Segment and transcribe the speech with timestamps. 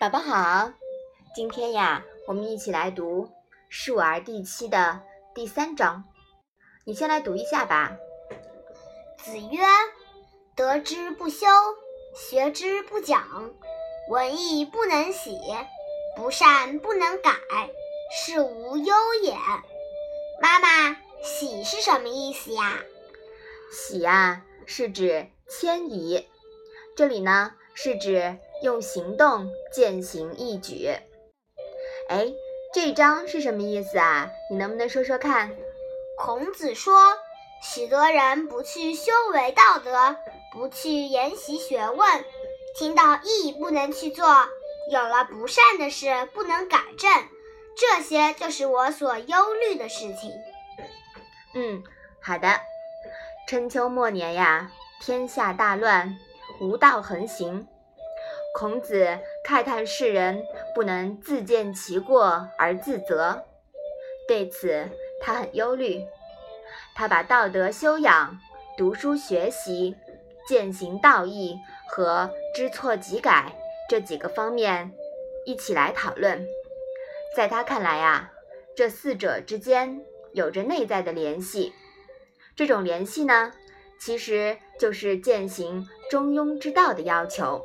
[0.00, 0.72] 宝宝好，
[1.34, 3.26] 今天呀，我们一起来读
[3.68, 5.02] 《述而》第七的
[5.34, 6.04] 第三章。
[6.86, 7.98] 你先来读一下吧。
[9.18, 9.58] 子曰
[10.56, 11.46] ：“得之不修，
[12.16, 13.52] 学之不讲，
[14.08, 15.38] 文艺不能喜，
[16.16, 17.32] 不善不能改，
[18.10, 19.36] 是无忧也。”
[20.40, 22.80] 妈妈，喜是什么意思呀？
[23.70, 26.26] 喜呀，是指迁移。
[26.96, 28.38] 这里呢，是指。
[28.62, 30.88] 用行动践行义举，
[32.08, 32.32] 哎，
[32.74, 34.30] 这章是什么意思啊？
[34.50, 35.50] 你能不能说说看？
[36.18, 37.14] 孔子说，
[37.62, 40.16] 许多人不去修为道德，
[40.52, 42.24] 不去研习学问，
[42.76, 44.26] 听到义不能去做，
[44.92, 47.10] 有了不善的事不能改正，
[47.76, 50.30] 这些就是我所忧虑的事情。
[51.54, 51.82] 嗯，
[52.20, 52.60] 好的。
[53.48, 54.70] 春秋末年呀，
[55.00, 56.18] 天下大乱，
[56.60, 57.66] 无道横行。
[58.52, 63.44] 孔子慨叹世人不能自见其过而自责，
[64.26, 64.88] 对此
[65.20, 66.04] 他很忧虑。
[66.94, 68.38] 他把道德修养、
[68.76, 69.96] 读书学习、
[70.46, 71.56] 践行道义
[71.88, 73.56] 和知错即改
[73.88, 74.92] 这几个方面
[75.46, 76.44] 一起来讨论。
[77.34, 78.32] 在他看来啊，
[78.76, 81.72] 这四者之间有着内在的联系。
[82.56, 83.52] 这种联系呢，
[84.00, 87.64] 其实就是践行中庸之道的要求。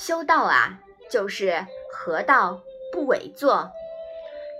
[0.00, 3.70] 修道啊，就是合道不伪作；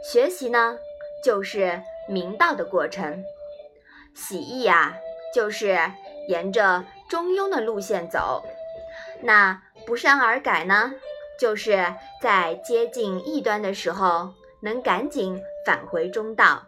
[0.04, 0.76] 学习呢，
[1.24, 3.24] 就是明道的过程；
[4.14, 4.94] 喜义啊，
[5.34, 5.78] 就是
[6.28, 8.44] 沿着中庸的路线走。
[9.22, 10.92] 那不善而改呢，
[11.38, 16.66] 就是在接近异端的时候，能赶紧返回中道。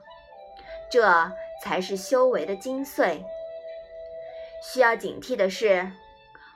[0.91, 1.31] 这
[1.63, 3.23] 才是修为的精髓。
[4.65, 5.93] 需要警惕的是，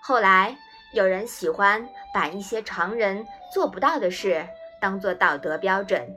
[0.03, 0.57] 后来。
[0.97, 4.49] 有人喜欢把一些常人做不到的事
[4.81, 6.17] 当做道德标准，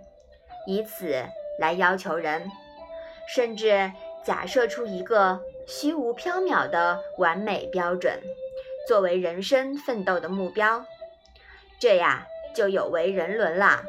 [0.65, 1.21] 以此
[1.59, 2.49] 来要求人，
[3.35, 3.91] 甚至
[4.23, 8.21] 假设出一个虚无缥缈的完美标准，
[8.87, 10.85] 作为人生奋斗的目标，
[11.81, 12.25] 这呀
[12.55, 13.83] 就有违人伦啦。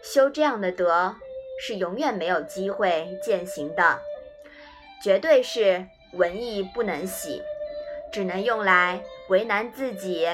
[0.00, 1.16] 修这样的德
[1.60, 3.98] 是永远没有机会践行的，
[5.02, 7.42] 绝对是文艺不能洗，
[8.12, 9.02] 只能用来。
[9.28, 10.28] 为难自己，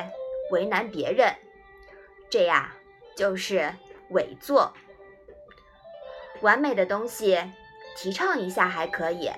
[0.50, 1.32] 为难别人，
[2.30, 2.74] 这呀
[3.16, 3.72] 就是
[4.10, 4.72] 伪作。
[6.40, 7.38] 完美的东西
[7.96, 9.30] 提倡一下还可以，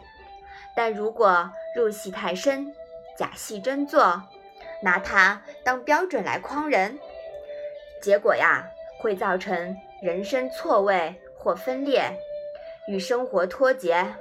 [0.77, 2.73] 但如果入戏太深，
[3.19, 4.23] 假戏真做，
[4.83, 6.99] 拿它当标准来诓人，
[8.01, 12.17] 结果呀会造成人生错位或分裂，
[12.87, 14.15] 与生活脱节，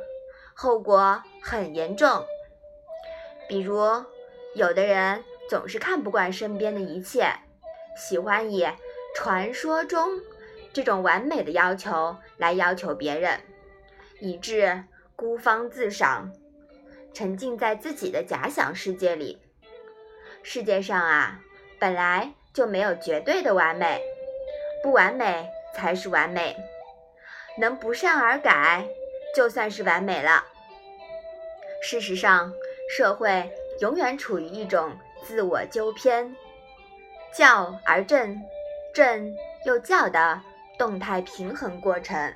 [0.56, 2.26] 后果很严重。
[3.48, 4.04] 比如。
[4.60, 7.32] 有的人总是看不惯身边的一切，
[7.96, 8.68] 喜欢以
[9.16, 10.20] 传说中
[10.74, 13.40] 这种完美的要求来要求别人，
[14.20, 14.84] 以致
[15.16, 16.30] 孤芳自赏，
[17.14, 19.42] 沉浸在自己的假想世界里。
[20.44, 21.40] 世界上啊，
[21.80, 24.02] 本来就没有绝对的完美，
[24.84, 26.58] 不完美才是完美。
[27.58, 28.86] 能不善而改，
[29.34, 30.44] 就算是完美了。
[31.82, 32.52] 事实上，
[32.90, 33.50] 社会。
[33.82, 34.92] 永远处于一种
[35.24, 36.36] 自我纠偏、
[37.34, 38.42] 教而正、
[38.94, 39.34] 正
[39.66, 40.42] 又教的
[40.78, 42.34] 动态平衡过程，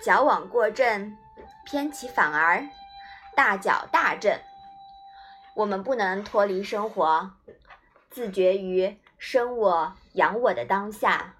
[0.00, 1.16] 矫枉过正，
[1.64, 2.64] 偏其反而，
[3.34, 4.38] 大矫大正。
[5.54, 7.32] 我们不能脱离生活，
[8.10, 11.34] 自觉于生我养我的当下。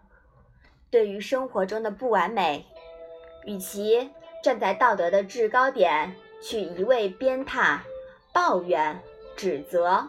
[0.90, 2.66] 对于生活中的不完美，
[3.44, 4.10] 与其
[4.42, 7.78] 站在道德的制高点去一味鞭挞、
[8.32, 9.00] 抱怨。
[9.37, 10.09] 指责，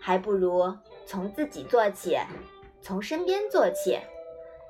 [0.00, 0.74] 还不如
[1.04, 2.18] 从自己做起，
[2.80, 3.98] 从身边做起，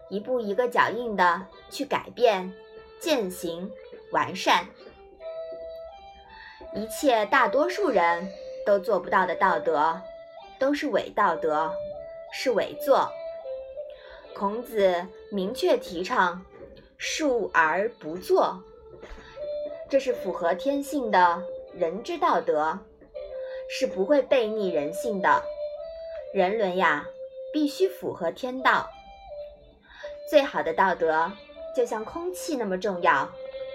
[0.08, 2.52] 一步一个脚印的去改变、
[3.00, 3.70] 践行、
[4.12, 4.66] 完善。
[6.74, 8.28] 一切大多数人
[8.66, 10.00] 都做不到的道德，
[10.58, 11.72] 都是伪道德，
[12.32, 13.10] 是伪作。
[14.34, 16.44] 孔子明确提倡
[16.98, 18.62] 述而不作，
[19.88, 21.42] 这是符合天性的
[21.72, 22.78] 人之道德。
[23.68, 25.42] 是不会背逆人性的，
[26.32, 27.06] 人伦呀，
[27.52, 28.88] 必须符合天道。
[30.28, 31.32] 最好的道德，
[31.74, 33.28] 就像空气那么重要，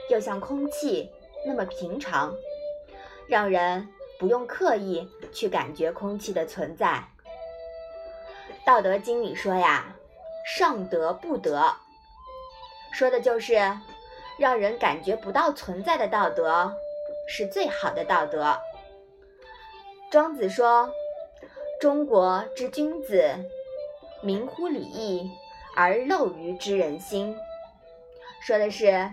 [0.09, 1.09] 又像空气
[1.45, 2.33] 那么平常，
[3.27, 3.87] 让人
[4.19, 7.03] 不用刻意去感觉空气的存在。
[8.65, 9.95] 《道德经》里说呀
[10.45, 11.73] ：“上德不德”，
[12.93, 13.55] 说的就是
[14.37, 16.73] 让人感觉不到存在的道德，
[17.27, 18.57] 是最好的道德。
[20.11, 20.93] 庄子说
[21.79, 23.33] ：“中国之君子，
[24.21, 25.31] 明乎礼义
[25.73, 27.33] 而陋于知人心。
[28.45, 29.09] 说的是，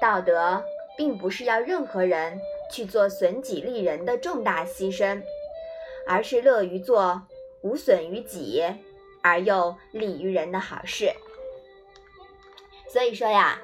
[0.00, 0.64] 道德
[0.96, 2.40] 并不是要任何人
[2.72, 5.22] 去做损己利人的重大牺牲，
[6.06, 7.20] 而是乐于做
[7.60, 8.64] 无损于己
[9.22, 11.12] 而又利于人的好事。
[12.88, 13.60] 所以说呀，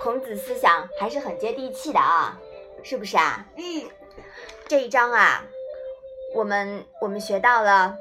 [0.00, 2.40] 孔子思想还是很接地气的啊，
[2.82, 3.46] 是不是啊？
[3.58, 3.84] 嗯，
[4.66, 5.44] 这一章啊，
[6.36, 7.96] 我们我们学到了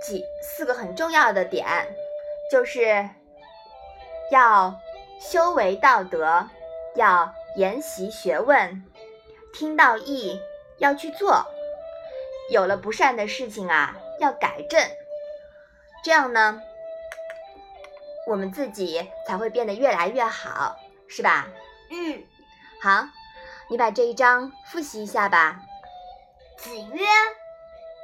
[0.00, 1.66] 几四个很重要的点，
[2.52, 3.10] 就是
[4.30, 4.80] 要
[5.20, 6.48] 修为道德，
[6.94, 8.84] 要研习学问，
[9.52, 10.40] 听到义
[10.78, 11.44] 要去做，
[12.52, 14.80] 有了不善的事情啊，要改正，
[16.04, 16.62] 这样呢。
[18.28, 20.76] 我们自己才会变得越来越好，
[21.08, 21.48] 是吧？
[21.90, 22.22] 嗯，
[22.80, 23.08] 好，
[23.68, 25.60] 你把这一章复习一下吧。
[26.58, 27.04] 子曰：“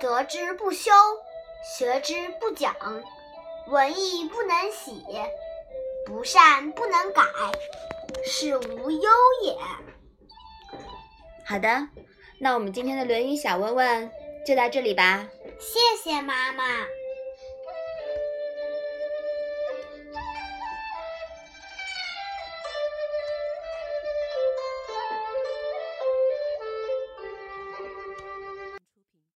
[0.05, 0.93] 得之不修，
[1.79, 2.77] 学之不讲，
[3.69, 5.03] 文艺不能喜，
[6.05, 7.23] 不善不能改，
[8.23, 9.11] 是无忧
[9.43, 9.56] 也。”
[11.49, 11.89] 好的，
[12.39, 14.11] 那我们今天的《论语》小问问
[14.47, 15.27] 就到这里吧。
[15.59, 16.65] 谢谢妈妈。